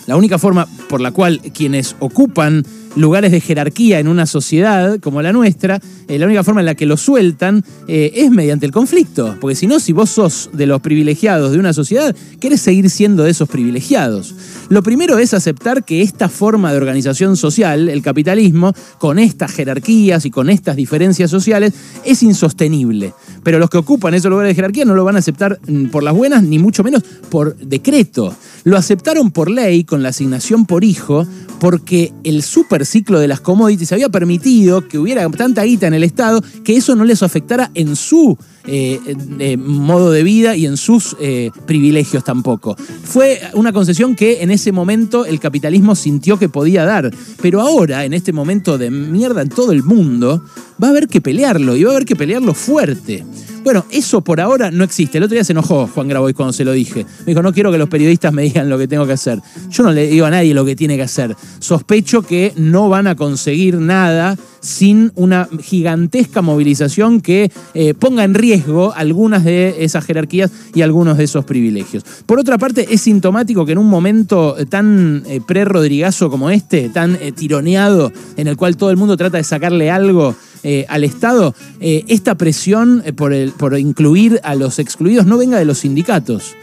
La 0.06 0.16
única 0.18 0.38
forma 0.38 0.68
por 0.90 1.02
la 1.02 1.12
cual 1.12 1.40
quienes 1.54 1.96
ocupan 2.00 2.66
lugares 2.96 3.32
de 3.32 3.42
jerarquía 3.42 4.00
en 4.00 4.08
una 4.08 4.26
sociedad 4.26 5.00
como 5.00 5.22
la 5.22 5.34
nuestra, 5.34 5.80
eh, 6.08 6.20
la 6.20 6.26
única 6.26 6.44
forma 6.44 6.62
en 6.62 6.66
la 6.66 6.76
que 6.76 6.86
lo 6.86 6.98
sueltan 6.98 7.64
eh, 7.88 8.12
es 8.16 8.32
mediante 8.32 8.66
el 8.66 8.72
conflicto. 8.72 9.36
Porque 9.40 9.56
si 9.56 9.68
no, 9.68 9.80
si 9.80 9.94
vos 9.94 10.10
sos 10.10 10.50
de 10.54 10.66
los 10.66 10.82
privilegiados 10.82 11.52
de 11.52 11.60
una 11.60 11.74
sociedad, 11.74 12.16
querés 12.40 12.62
seguir 12.62 12.90
siendo 12.90 13.24
de 13.24 13.32
esos 13.32 13.50
privilegiados. 13.50 14.36
Lo 14.70 14.84
primero 14.84 15.18
es 15.18 15.34
aceptar 15.34 15.84
que 15.84 16.02
esta 16.02 16.30
forma 16.30 16.72
de 16.72 16.78
organización 16.78 17.36
social, 17.38 17.90
el 17.90 18.02
capitalismo, 18.02 18.74
con 18.98 19.20
estas 19.20 19.52
jerarquías 19.52 20.26
y 20.26 20.32
con 20.32 20.50
estas 20.50 20.76
diferencias 20.76 21.32
sociales, 21.32 21.74
es 22.06 22.24
insostenible. 22.24 23.14
Pero 23.44 23.60
los 23.60 23.70
que 23.70 23.78
ocupan 23.78 24.14
esos 24.14 24.30
lugares 24.30 24.52
de 24.52 24.56
jerarquía 24.56 24.86
no 24.86 24.96
lo 24.96 25.04
van 25.04 25.16
a 25.16 25.20
aceptar 25.20 25.60
mm, 25.68 25.86
por 25.86 26.04
las 26.04 26.14
buenas, 26.14 26.44
ni 26.44 26.60
mucho 26.60 26.84
menos 26.84 27.04
por 27.30 27.56
decreto. 27.58 28.36
Lo 28.64 28.78
aceptaron 28.78 29.32
por 29.32 29.50
ley 29.50 29.84
con 29.84 30.04
la 30.04 30.10
asignación 30.10 30.66
por 30.66 30.84
hijo, 30.84 31.28
porque 31.60 32.14
el 32.24 32.44
superciclo 32.44 33.20
de 33.20 33.28
las 33.28 33.42
commodities 33.42 33.92
había 33.92 34.10
permitido 34.10 34.88
que 34.88 34.98
hubiera 34.98 35.30
tanta 35.30 35.64
guita 35.64 35.88
en 35.88 35.94
el 35.94 36.04
Estado 36.04 36.42
que 36.64 36.78
eso 36.78 36.96
no 36.96 37.06
les 37.06 37.24
afectara 37.24 37.72
en 37.74 37.96
su 37.96 38.38
eh, 38.66 39.00
eh, 39.40 39.58
modo 39.58 40.12
de 40.12 40.24
vida 40.24 40.56
y 40.56 40.66
en 40.66 40.78
sus 40.78 41.18
eh, 41.20 41.52
privilegios 41.66 42.24
tampoco. 42.24 42.78
Fue 43.04 43.42
una 43.54 43.74
concesión 43.74 44.16
que 44.16 44.42
en 44.42 44.52
ese 44.52 44.72
momento 44.72 45.26
el 45.26 45.40
capitalismo 45.42 45.96
sintió 45.96 46.40
que 46.40 46.48
podía 46.48 46.86
dar, 46.86 47.12
pero 47.42 47.60
ahora, 47.60 48.06
en 48.06 48.14
este 48.14 48.32
momento 48.32 48.78
de 48.78 48.90
mierda 48.90 49.42
en 49.42 49.50
todo 49.50 49.74
el 49.74 49.84
mundo, 49.84 50.44
va 50.82 50.88
a 50.88 50.92
haber 50.92 51.10
que 51.10 51.20
pelearlo 51.20 51.76
y 51.76 51.84
va 51.84 51.92
a 51.92 51.96
haber 51.96 52.06
que 52.06 52.16
pelearlo 52.16 52.54
fuerte. 52.54 53.26
Bueno, 53.64 53.86
eso 53.92 54.20
por 54.20 54.42
ahora 54.42 54.72
no 54.72 54.84
existe. 54.84 55.18
El 55.18 55.24
otro 55.24 55.36
día 55.36 55.44
se 55.46 55.54
enojó 55.54 55.88
Juan 55.88 56.10
Grabois 56.10 56.36
cuando 56.36 56.52
se 56.52 56.66
lo 56.66 56.74
dije. 56.74 57.06
Me 57.20 57.28
dijo, 57.28 57.42
no 57.42 57.54
quiero 57.54 57.72
que 57.72 57.78
los 57.78 57.88
periodistas 57.88 58.34
me 58.34 58.42
digan 58.44 58.70
lo 58.70 58.78
que 58.78 58.90
tengo 58.90 59.08
que 59.08 59.14
hacer. 59.14 59.40
Yo 59.70 59.84
no 59.84 59.94
le 59.94 60.08
digo 60.08 60.26
a 60.26 60.30
nadie 60.30 60.54
lo 60.54 60.66
que 60.66 60.76
tiene 60.76 60.98
que 60.98 61.04
hacer. 61.04 61.34
Sospecho 61.60 62.24
que 62.24 62.52
no 62.58 62.90
van 62.90 63.08
a 63.08 63.16
conseguir 63.16 63.78
nada 63.78 64.38
sin 64.60 65.14
una 65.16 65.48
gigantesca 65.62 66.42
movilización 66.42 67.22
que 67.22 67.52
eh, 67.74 67.94
ponga 67.94 68.26
en 68.26 68.34
riesgo 68.34 68.94
algunas 68.94 69.46
de 69.46 69.76
esas 69.80 70.06
jerarquías 70.06 70.52
y 70.74 70.82
algunos 70.82 71.18
de 71.18 71.24
esos 71.24 71.46
privilegios. 71.46 72.04
Por 72.26 72.40
otra 72.40 72.58
parte, 72.58 72.88
es 72.90 73.02
sintomático 73.02 73.66
que 73.66 73.74
en 73.74 73.78
un 73.78 73.90
momento 73.90 74.58
tan 74.70 75.24
eh, 75.26 75.40
pre-rodrigazo 75.46 76.30
como 76.30 76.50
este, 76.50 76.90
tan 76.90 77.18
eh, 77.22 77.32
tironeado, 77.32 78.12
en 78.36 78.48
el 78.48 78.58
cual 78.58 78.76
todo 78.76 78.92
el 78.92 78.98
mundo 78.98 79.16
trata 79.16 79.38
de 79.38 79.44
sacarle 79.44 79.90
algo 79.90 80.36
eh, 80.64 80.86
al 80.88 81.04
Estado, 81.04 81.54
eh, 81.82 82.06
esta 82.08 82.36
presión 82.36 83.04
eh, 83.06 83.12
por, 83.12 83.34
por 83.54 83.78
incluir 83.78 84.40
a 84.44 84.56
los 84.56 84.80
excluidos 84.80 85.26
no 85.26 85.38
venga 85.38 85.60
de 85.60 85.66
los 85.66 85.80
sindicatos. 85.80 86.56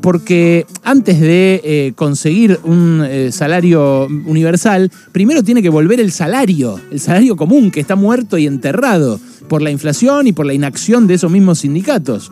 porque 0.00 0.66
antes 0.84 1.18
de 1.18 1.92
conseguir 1.96 2.60
un 2.62 3.04
salario 3.32 4.06
universal, 4.24 4.88
primero 5.10 5.42
tiene 5.42 5.62
que 5.62 5.68
volver 5.68 5.98
el 5.98 6.12
salario, 6.12 6.78
el 6.92 7.00
salario 7.00 7.34
común 7.34 7.72
que 7.72 7.80
está 7.80 7.96
muerto 7.96 8.38
y 8.38 8.46
enterrado 8.46 9.18
por 9.48 9.62
la 9.62 9.72
inflación 9.72 10.28
y 10.28 10.32
por 10.32 10.46
la 10.46 10.54
inacción 10.54 11.08
de 11.08 11.14
esos 11.14 11.28
mismos 11.28 11.58
sindicatos. 11.58 12.30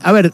a 0.00 0.12
ver, 0.12 0.32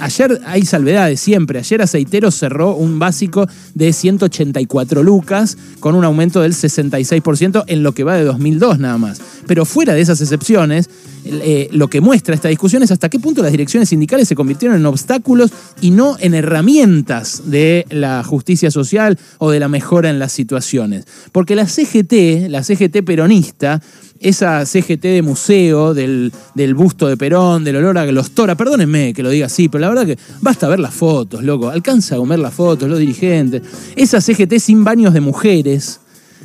ayer 0.00 0.40
hay 0.46 0.64
salvedades 0.64 1.20
siempre. 1.20 1.58
Ayer 1.58 1.82
Aceitero 1.82 2.30
cerró 2.30 2.74
un 2.74 2.98
básico 2.98 3.46
de 3.74 3.92
184 3.92 5.02
lucas 5.02 5.56
con 5.80 5.94
un 5.94 6.04
aumento 6.04 6.40
del 6.40 6.52
66% 6.52 7.64
en 7.66 7.82
lo 7.82 7.92
que 7.92 8.04
va 8.04 8.16
de 8.16 8.24
2002 8.24 8.78
nada 8.78 8.98
más. 8.98 9.20
Pero 9.46 9.64
fuera 9.64 9.94
de 9.94 10.00
esas 10.00 10.20
excepciones, 10.20 10.88
eh, 11.24 11.68
lo 11.72 11.88
que 11.88 12.00
muestra 12.00 12.34
esta 12.34 12.48
discusión 12.48 12.82
es 12.82 12.90
hasta 12.90 13.08
qué 13.08 13.18
punto 13.18 13.42
las 13.42 13.50
direcciones 13.50 13.88
sindicales 13.88 14.28
se 14.28 14.34
convirtieron 14.34 14.76
en 14.76 14.86
obstáculos 14.86 15.50
y 15.80 15.90
no 15.90 16.16
en 16.20 16.34
herramientas 16.34 17.42
de 17.46 17.86
la 17.90 18.22
justicia 18.22 18.70
social 18.70 19.18
o 19.38 19.50
de 19.50 19.60
la 19.60 19.68
mejora 19.68 20.10
en 20.10 20.18
las 20.18 20.32
situaciones. 20.32 21.04
Porque 21.32 21.56
la 21.56 21.66
CGT, 21.66 22.48
la 22.48 22.62
CGT 22.62 23.02
peronista, 23.04 23.82
esa 24.20 24.64
CGT 24.64 25.02
de 25.02 25.22
museo 25.22 25.94
del, 25.94 26.32
busto 26.74 27.08
de 27.08 27.16
Perón, 27.16 27.64
del 27.64 27.76
olor 27.76 27.98
a 27.98 28.06
los 28.06 28.32
tora, 28.32 28.54
perdónenme 28.54 29.14
que 29.14 29.22
lo 29.22 29.30
diga 29.30 29.46
así, 29.46 29.68
pero 29.68 29.82
la 29.82 29.88
verdad 29.88 30.06
que 30.06 30.18
basta 30.40 30.68
ver 30.68 30.80
las 30.80 30.94
fotos, 30.94 31.42
loco, 31.42 31.68
alcanza 31.68 32.14
a 32.14 32.18
comer 32.18 32.38
las 32.38 32.54
fotos, 32.54 32.88
los 32.88 32.98
dirigentes. 32.98 33.62
Esa 33.96 34.20
CGT 34.20 34.58
sin 34.58 34.84
baños 34.84 35.14
de 35.14 35.20
mujeres 35.20 36.00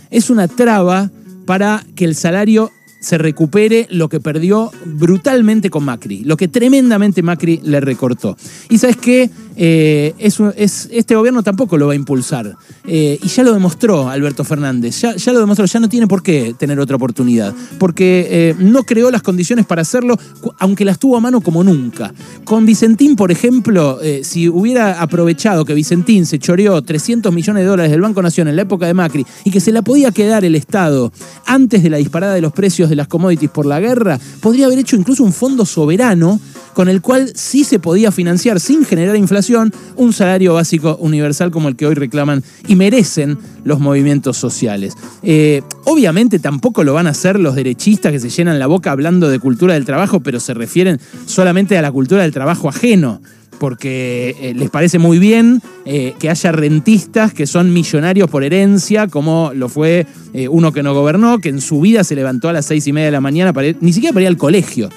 es 0.09 0.29
una 0.29 0.47
traba 0.47 1.09
para 1.45 1.85
que 1.95 2.05
el 2.05 2.15
salario 2.15 2.71
se 3.01 3.17
recupere 3.17 3.87
lo 3.89 4.09
que 4.09 4.19
perdió 4.19 4.71
brutalmente 4.85 5.71
con 5.71 5.83
Macri, 5.83 6.23
lo 6.23 6.37
que 6.37 6.47
tremendamente 6.47 7.23
Macri 7.23 7.59
le 7.63 7.79
recortó. 7.79 8.37
Y 8.69 8.77
sabes 8.77 8.97
qué, 8.97 9.29
eh, 9.63 10.15
es, 10.17 10.89
este 10.91 11.13
gobierno 11.13 11.43
tampoco 11.43 11.77
lo 11.77 11.85
va 11.85 11.93
a 11.93 11.95
impulsar. 11.95 12.57
Eh, 12.83 13.19
y 13.21 13.27
ya 13.27 13.43
lo 13.43 13.53
demostró 13.53 14.09
Alberto 14.09 14.43
Fernández, 14.43 14.99
ya, 14.99 15.15
ya, 15.15 15.31
lo 15.33 15.39
demostró, 15.39 15.65
ya 15.67 15.79
no 15.79 15.87
tiene 15.87 16.07
por 16.07 16.23
qué 16.23 16.55
tener 16.57 16.79
otra 16.79 16.95
oportunidad, 16.95 17.53
porque 17.77 18.27
eh, 18.27 18.55
no 18.57 18.81
creó 18.85 19.11
las 19.11 19.21
condiciones 19.21 19.67
para 19.67 19.83
hacerlo, 19.83 20.17
aunque 20.57 20.83
las 20.83 20.97
tuvo 20.97 21.15
a 21.15 21.19
mano 21.19 21.41
como 21.41 21.63
nunca. 21.63 22.11
Con 22.43 22.65
Vicentín, 22.65 23.15
por 23.15 23.31
ejemplo, 23.31 23.99
si 24.23 24.49
hubiera 24.49 24.99
aprovechado 24.99 25.63
que 25.63 25.75
Vicentín 25.75 26.25
se 26.25 26.39
choreó 26.39 26.81
300 26.81 27.31
millones 27.31 27.61
de 27.61 27.69
dólares 27.69 27.91
del 27.91 28.01
Banco 28.01 28.23
Nación 28.23 28.47
en 28.47 28.55
la 28.55 28.63
época 28.63 28.87
de 28.87 28.95
Macri 28.95 29.27
y 29.43 29.51
que 29.51 29.59
se 29.59 29.71
la 29.71 29.83
podía 29.83 30.09
quedar 30.09 30.43
el 30.43 30.55
Estado 30.55 31.11
antes 31.45 31.83
de 31.83 31.91
la 31.91 31.97
disparada 31.97 32.33
de 32.33 32.41
los 32.41 32.51
precios 32.51 32.89
de 32.89 32.95
las 32.95 33.07
commodities 33.07 33.51
por 33.51 33.67
la 33.67 33.79
guerra, 33.79 34.19
podría 34.39 34.65
haber 34.65 34.79
hecho 34.79 34.95
incluso 34.95 35.23
un 35.23 35.33
fondo 35.33 35.67
soberano 35.67 36.39
con 36.73 36.89
el 36.89 37.01
cual 37.01 37.31
sí 37.35 37.63
se 37.63 37.79
podía 37.79 38.11
financiar 38.11 38.59
sin 38.59 38.85
generar 38.85 39.15
inflación 39.15 39.73
un 39.95 40.13
salario 40.13 40.53
básico 40.53 40.97
universal 40.99 41.51
como 41.51 41.69
el 41.69 41.75
que 41.75 41.85
hoy 41.85 41.95
reclaman 41.95 42.43
y 42.67 42.75
merecen 42.75 43.37
los 43.63 43.79
movimientos 43.79 44.37
sociales. 44.37 44.93
Eh, 45.23 45.61
obviamente 45.85 46.39
tampoco 46.39 46.83
lo 46.83 46.93
van 46.93 47.07
a 47.07 47.11
hacer 47.11 47.39
los 47.39 47.55
derechistas 47.55 48.11
que 48.11 48.19
se 48.19 48.29
llenan 48.29 48.59
la 48.59 48.67
boca 48.67 48.91
hablando 48.91 49.29
de 49.29 49.39
cultura 49.39 49.73
del 49.73 49.85
trabajo, 49.85 50.21
pero 50.21 50.39
se 50.39 50.53
refieren 50.53 50.99
solamente 51.25 51.77
a 51.77 51.81
la 51.81 51.91
cultura 51.91 52.23
del 52.23 52.31
trabajo 52.31 52.69
ajeno 52.69 53.21
porque 53.59 54.35
eh, 54.41 54.53
les 54.55 54.71
parece 54.71 54.97
muy 54.97 55.19
bien 55.19 55.61
eh, 55.85 56.15
que 56.17 56.31
haya 56.31 56.51
rentistas 56.51 57.31
que 57.31 57.45
son 57.45 57.71
millonarios 57.71 58.27
por 58.27 58.43
herencia, 58.43 59.07
como 59.07 59.51
lo 59.53 59.69
fue 59.69 60.07
uno 60.49 60.71
que 60.71 60.81
no 60.81 60.93
gobernó, 60.93 61.39
que 61.39 61.49
en 61.49 61.59
su 61.59 61.81
vida 61.81 62.03
se 62.03 62.15
levantó 62.15 62.47
a 62.49 62.53
las 62.53 62.65
seis 62.65 62.87
y 62.87 62.93
media 62.93 63.07
de 63.07 63.11
la 63.11 63.21
mañana, 63.21 63.53
ni 63.81 63.93
siquiera 63.93 64.13
para 64.13 64.23
ir 64.23 64.29
al 64.29 64.37
colegio. 64.37 64.89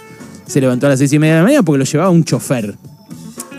Se 0.46 0.60
levantó 0.60 0.86
a 0.86 0.90
las 0.90 0.98
seis 0.98 1.12
y 1.12 1.18
media 1.18 1.34
de 1.34 1.40
la 1.40 1.44
mañana 1.44 1.62
porque 1.62 1.78
lo 1.78 1.84
llevaba 1.84 2.10
un 2.10 2.24
chofer. 2.24 2.74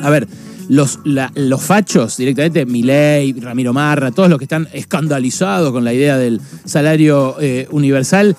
A 0.02 0.10
ver, 0.10 0.28
los, 0.70 1.00
los 1.04 1.62
fachos, 1.62 2.18
directamente 2.18 2.66
Milei, 2.66 3.34
Ramiro 3.34 3.74
Marra, 3.74 4.12
todos 4.12 4.30
los 4.30 4.38
que 4.38 4.46
están 4.46 4.68
escandalizados 4.74 5.72
con 5.72 5.84
la 5.84 5.94
idea 5.94 6.18
del 6.18 6.42
salario 6.66 7.38
universal, 7.72 8.36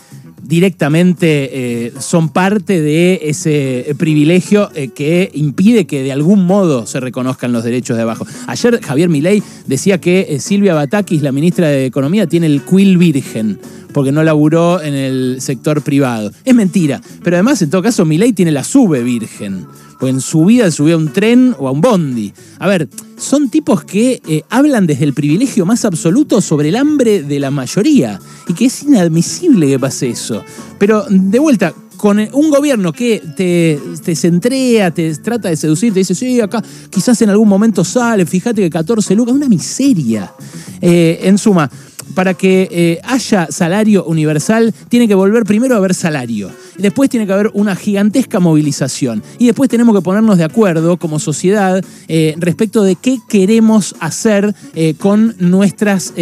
directamente 0.47 1.87
eh, 1.87 1.93
son 1.99 2.29
parte 2.29 2.81
de 2.81 3.21
ese 3.25 3.95
privilegio 3.99 4.71
eh, 4.75 4.89
que 4.89 5.31
impide 5.35 5.87
que 5.87 6.03
de 6.03 6.13
algún 6.13 6.47
modo 6.47 6.87
se 6.87 7.01
reconozcan 7.01 7.53
los 7.53 7.65
derechos 7.65 7.97
de 7.97 8.05
abajo. 8.05 8.27
Ayer 8.47 8.81
Javier 8.81 9.09
Milei 9.09 9.43
decía 9.67 10.01
que 10.01 10.27
eh, 10.29 10.41
Silvia 10.41 10.75
Batakis, 10.75 11.23
la 11.23 11.33
ministra 11.33 11.69
de 11.69 11.87
Economía, 11.87 12.27
tiene 12.27 12.47
el 12.47 12.63
quill 12.63 12.97
virgen 12.97 13.59
porque 13.97 14.13
no 14.13 14.23
laburó 14.23 14.83
en 14.83 14.93
el 14.93 15.39
sector 15.41 15.81
privado. 15.81 16.31
Es 16.45 16.55
mentira, 16.55 17.01
pero 17.23 17.37
además 17.37 17.63
en 17.63 17.71
todo 17.71 17.81
caso 17.83 18.05
Milei 18.05 18.35
tiene 18.35 18.53
la 18.53 18.63
sube 18.63 19.03
virgen 19.03 19.67
pues 19.99 20.13
en 20.13 20.21
su 20.21 20.45
vida 20.45 20.71
subió 20.71 20.97
a 20.97 20.99
un 20.99 21.15
tren 21.15 21.57
o 21.59 21.67
a 21.67 21.71
un 21.71 21.81
bondi. 21.81 22.31
A 22.59 22.69
ver, 22.69 22.91
son 23.17 23.49
tipos 23.49 23.85
que 23.85 24.21
eh, 24.29 24.43
hablan 24.51 24.87
desde 24.87 25.05
el 25.05 25.15
privilegio 25.15 25.65
más 25.65 25.87
absoluto 25.87 26.43
sobre 26.43 26.69
el 26.69 26.77
hambre 26.77 27.23
de 27.23 27.41
la 27.41 27.51
mayoría 27.51 28.21
y 28.47 28.53
que 28.53 28.67
es 28.67 28.83
inadmisible 28.83 29.67
que 29.67 29.79
pase 29.79 30.11
eso. 30.11 30.45
Pero 30.79 31.07
de 31.09 31.39
vuelta, 31.39 31.73
con 31.97 32.19
un 32.19 32.51
gobierno 32.51 32.93
que 32.93 33.23
te, 33.35 33.81
te 34.05 34.15
centrea, 34.15 34.91
te 34.91 35.15
trata 35.17 35.49
de 35.49 35.57
seducir, 35.57 35.95
te 35.95 36.01
dice, 36.01 36.15
sí, 36.15 36.39
acá 36.43 36.63
quizás 36.91 37.23
en 37.23 37.31
algún 37.31 37.49
momento 37.49 37.83
sale, 37.83 38.27
fíjate 38.27 38.61
que 38.61 38.69
14 38.69 39.15
lucas, 39.15 39.35
una 39.35 39.49
miseria. 39.49 40.35
Eh, 40.83 41.21
en 41.23 41.39
suma, 41.39 41.71
para 42.15 42.35
que 42.35 42.69
eh, 42.71 43.01
haya 43.05 43.49
salario 43.51 44.05
universal, 44.05 44.75
tiene 44.89 45.09
que 45.09 45.15
volver 45.15 45.45
primero 45.45 45.75
a 45.75 45.79
haber 45.79 45.95
salario. 45.95 46.51
Después 46.79 47.09
tiene 47.09 47.27
que 47.27 47.33
haber 47.33 47.51
una 47.55 47.75
gigantesca 47.75 48.41
movilización. 48.41 49.23
Y 49.39 49.47
después 49.47 49.71
tenemos 49.71 49.95
que 49.95 50.03
ponernos 50.03 50.39
de 50.39 50.45
acuerdo 50.45 50.99
como 50.99 51.19
sociedad 51.19 51.83
eh, 52.09 52.35
respecto 52.39 52.83
de 52.83 52.97
qué 52.97 53.19
queremos 53.29 53.95
hacer 54.01 54.55
eh, 54.75 54.95
con, 54.99 55.35
nuestras, 55.39 56.13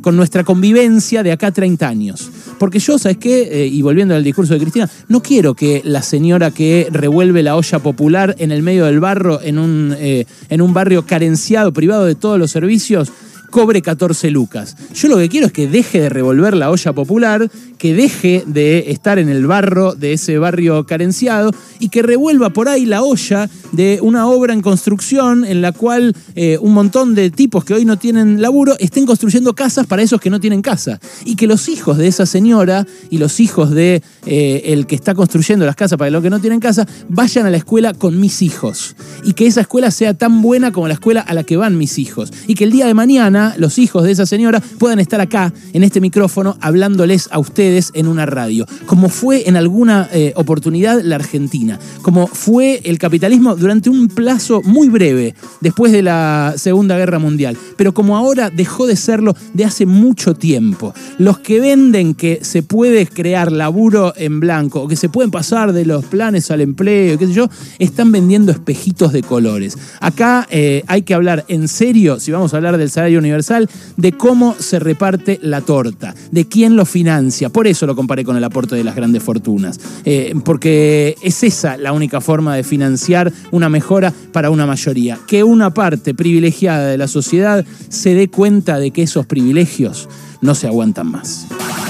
con 0.00 0.16
nuestra 0.16 0.44
convivencia 0.44 1.22
de 1.22 1.32
acá 1.32 1.48
a 1.48 1.52
30 1.52 1.88
años. 1.88 2.30
Porque 2.58 2.78
yo, 2.78 2.98
¿sabes 2.98 3.18
qué? 3.18 3.68
y 3.70 3.82
volviendo 3.82 4.14
al 4.14 4.24
discurso 4.24 4.54
de 4.54 4.60
Cristina, 4.60 4.90
no 5.08 5.22
quiero 5.22 5.54
que 5.54 5.80
la 5.84 6.02
señora 6.02 6.50
que 6.50 6.88
revuelve 6.90 7.42
la 7.42 7.56
olla 7.56 7.78
popular 7.78 8.34
en 8.38 8.50
el 8.50 8.62
medio 8.62 8.86
del 8.86 9.00
barro, 9.00 9.40
en 9.42 9.58
un, 9.58 9.96
en 9.98 10.60
un 10.60 10.74
barrio 10.74 11.06
carenciado, 11.06 11.72
privado 11.72 12.04
de 12.04 12.14
todos 12.14 12.38
los 12.38 12.50
servicios, 12.50 13.12
cobre 13.50 13.82
14 13.82 14.30
lucas. 14.30 14.76
Yo 14.94 15.08
lo 15.08 15.16
que 15.18 15.28
quiero 15.28 15.46
es 15.46 15.52
que 15.52 15.66
deje 15.66 16.00
de 16.00 16.08
revolver 16.08 16.56
la 16.56 16.70
olla 16.70 16.92
popular, 16.92 17.50
que 17.78 17.94
deje 17.94 18.44
de 18.46 18.90
estar 18.90 19.18
en 19.18 19.28
el 19.28 19.46
barro 19.46 19.94
de 19.94 20.12
ese 20.12 20.38
barrio 20.38 20.84
carenciado 20.84 21.52
y 21.78 21.88
que 21.88 22.02
revuelva 22.02 22.50
por 22.50 22.68
ahí 22.68 22.86
la 22.86 23.02
olla 23.02 23.48
de 23.72 24.00
una 24.02 24.26
obra 24.26 24.52
en 24.52 24.62
construcción 24.62 25.44
en 25.44 25.62
la 25.62 25.72
cual 25.72 26.14
eh, 26.34 26.58
un 26.60 26.74
montón 26.74 27.14
de 27.14 27.30
tipos 27.30 27.64
que 27.64 27.74
hoy 27.74 27.84
no 27.84 27.98
tienen 27.98 28.42
laburo 28.42 28.76
estén 28.78 29.06
construyendo 29.06 29.54
casas 29.54 29.86
para 29.86 30.02
esos 30.02 30.20
que 30.20 30.30
no 30.30 30.40
tienen 30.40 30.62
casa. 30.62 31.00
Y 31.24 31.36
que 31.36 31.46
los 31.46 31.68
hijos 31.68 31.98
de 31.98 32.08
esa 32.08 32.26
señora 32.26 32.86
y 33.10 33.18
los 33.18 33.40
hijos 33.40 33.70
de 33.70 34.02
eh, 34.26 34.62
el 34.66 34.86
que 34.86 34.94
está 34.94 35.14
construyendo 35.14 35.64
las 35.64 35.76
casas 35.76 35.98
para 35.98 36.10
los 36.10 36.22
que 36.22 36.30
no 36.30 36.40
tienen 36.40 36.60
casa 36.60 36.86
vayan 37.08 37.46
a 37.46 37.50
la 37.50 37.56
escuela 37.56 37.94
con 37.94 38.18
mis 38.18 38.42
hijos. 38.42 38.96
Y 39.24 39.34
que 39.34 39.46
esa 39.46 39.60
escuela 39.60 39.90
sea 39.90 40.14
tan 40.14 40.42
buena 40.42 40.72
como 40.72 40.88
la 40.88 40.94
escuela 40.94 41.20
a 41.20 41.34
la 41.34 41.44
que 41.44 41.56
van 41.56 41.78
mis 41.78 41.98
hijos. 41.98 42.32
Y 42.46 42.54
que 42.54 42.64
el 42.64 42.72
día 42.72 42.86
de 42.86 42.94
mañana 42.94 43.37
los 43.56 43.78
hijos 43.78 44.04
de 44.04 44.12
esa 44.12 44.26
señora 44.26 44.60
puedan 44.78 44.98
estar 45.00 45.20
acá, 45.20 45.52
en 45.72 45.84
este 45.84 46.00
micrófono, 46.00 46.56
hablándoles 46.60 47.28
a 47.30 47.38
ustedes 47.38 47.90
en 47.94 48.06
una 48.06 48.26
radio. 48.26 48.66
Como 48.86 49.08
fue 49.08 49.48
en 49.48 49.56
alguna 49.56 50.08
eh, 50.12 50.32
oportunidad 50.36 51.00
la 51.02 51.16
Argentina. 51.16 51.78
Como 52.02 52.26
fue 52.26 52.80
el 52.84 52.98
capitalismo 52.98 53.56
durante 53.56 53.90
un 53.90 54.08
plazo 54.08 54.62
muy 54.62 54.88
breve, 54.88 55.34
después 55.60 55.92
de 55.92 56.02
la 56.02 56.54
Segunda 56.56 56.96
Guerra 56.96 57.18
Mundial. 57.18 57.56
Pero 57.76 57.94
como 57.94 58.16
ahora 58.16 58.50
dejó 58.50 58.86
de 58.86 58.96
serlo 58.96 59.34
de 59.54 59.64
hace 59.64 59.86
mucho 59.86 60.34
tiempo. 60.34 60.94
Los 61.18 61.38
que 61.38 61.60
venden 61.60 62.14
que 62.14 62.40
se 62.42 62.62
puede 62.62 63.06
crear 63.06 63.52
laburo 63.52 64.12
en 64.16 64.40
blanco 64.40 64.82
o 64.82 64.88
que 64.88 64.96
se 64.96 65.08
pueden 65.08 65.30
pasar 65.30 65.72
de 65.72 65.84
los 65.84 66.04
planes 66.04 66.50
al 66.50 66.60
empleo, 66.60 67.18
qué 67.18 67.26
sé 67.26 67.32
yo, 67.32 67.48
están 67.78 68.12
vendiendo 68.12 68.52
espejitos 68.52 69.12
de 69.12 69.22
colores. 69.22 69.76
Acá 70.00 70.46
eh, 70.50 70.82
hay 70.86 71.02
que 71.02 71.14
hablar 71.14 71.44
en 71.48 71.68
serio, 71.68 72.20
si 72.20 72.32
vamos 72.32 72.54
a 72.54 72.56
hablar 72.56 72.78
del 72.78 72.90
salario 72.90 73.20
universal, 73.28 73.68
de 73.96 74.12
cómo 74.12 74.54
se 74.58 74.78
reparte 74.78 75.38
la 75.42 75.60
torta, 75.60 76.14
de 76.30 76.48
quién 76.48 76.76
lo 76.76 76.84
financia. 76.84 77.50
Por 77.50 77.66
eso 77.66 77.86
lo 77.86 77.96
comparé 77.96 78.24
con 78.24 78.36
el 78.36 78.44
aporte 78.44 78.76
de 78.76 78.84
las 78.84 78.96
grandes 78.96 79.22
fortunas. 79.22 79.78
Eh, 80.04 80.34
porque 80.44 81.16
es 81.22 81.42
esa 81.42 81.76
la 81.76 81.92
única 81.92 82.20
forma 82.20 82.56
de 82.56 82.64
financiar 82.64 83.32
una 83.50 83.68
mejora 83.68 84.12
para 84.32 84.50
una 84.50 84.66
mayoría. 84.66 85.18
Que 85.26 85.44
una 85.44 85.72
parte 85.74 86.14
privilegiada 86.14 86.86
de 86.88 86.98
la 86.98 87.08
sociedad 87.08 87.64
se 87.88 88.14
dé 88.14 88.28
cuenta 88.28 88.78
de 88.78 88.90
que 88.90 89.02
esos 89.02 89.26
privilegios 89.26 90.08
no 90.40 90.54
se 90.54 90.66
aguantan 90.66 91.10
más. 91.10 91.46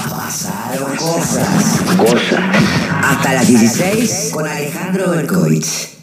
Pasaron 0.09 0.95
cosas. 0.95 1.47
Cosas. 1.97 2.39
Hasta 3.03 3.33
las 3.33 3.47
16 3.47 4.29
con 4.33 4.47
Alejandro 4.47 5.11
Berkovich. 5.11 5.98